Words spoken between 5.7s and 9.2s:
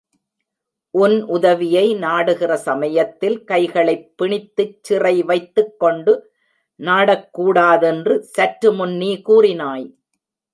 கொண்டு நாடக்கூடாதென்று சற்று முன் நீ